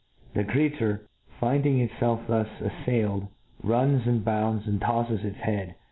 [0.33, 1.05] The creature,
[1.39, 3.27] 'finding itfelf thus afiadled^
[3.61, 5.75] runs, smd bounds, and tofles its head.